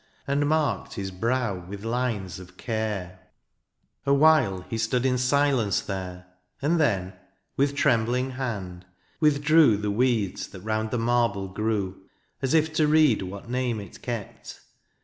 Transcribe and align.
And 0.25 0.49
marked 0.49 0.95
his 0.95 1.11
brow 1.11 1.53
with 1.59 1.83
lines 1.85 2.39
of 2.39 2.57
care: 2.57 3.19
Awhile 4.03 4.61
he 4.67 4.79
stood 4.79 5.05
in 5.05 5.19
silence 5.19 5.79
there. 5.81 6.25
And 6.59 6.79
then, 6.79 7.13
with 7.55 7.75
trembling 7.75 8.31
hand, 8.31 8.83
withdrew 9.19 9.77
The 9.77 9.91
weeds 9.91 10.47
that 10.47 10.65
j*ound 10.65 10.89
the 10.89 10.97
marble 10.97 11.49
grew. 11.49 12.01
As 12.41 12.55
if 12.55 12.73
to 12.77 12.87
read 12.87 13.21
what 13.21 13.47
name 13.47 13.79
it 13.79 14.01
kept. 14.01 14.61